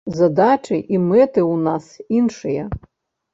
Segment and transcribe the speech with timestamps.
[0.19, 1.85] Задачы і мэты ў нас
[2.21, 2.67] іншыя.